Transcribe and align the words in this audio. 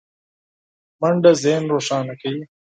منډه 1.01 1.31
ذهن 1.43 1.63
روښانه 1.73 2.13
کوي 2.21 2.41